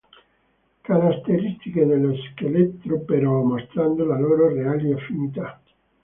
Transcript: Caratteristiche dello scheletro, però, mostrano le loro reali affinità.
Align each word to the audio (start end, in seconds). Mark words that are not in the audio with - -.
Caratteristiche 0.83 1.85
dello 1.85 2.15
scheletro, 2.15 3.01
però, 3.01 3.43
mostrano 3.43 3.97
le 4.03 4.19
loro 4.19 4.47
reali 4.51 4.91
affinità. 4.93 5.61